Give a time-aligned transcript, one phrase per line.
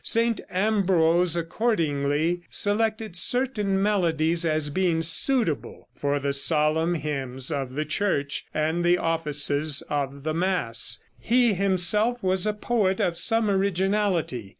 [0.03, 0.41] St.
[0.49, 8.43] Ambrose, accordingly, selected certain melodies as being suitable for the solemn hymns of the Church
[8.51, 10.99] and the offices of the mass.
[11.19, 14.49] He himself was a poet of some originality.